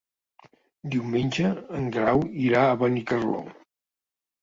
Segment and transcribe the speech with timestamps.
[0.95, 3.49] Diumenge en Grau irà a Benicarló.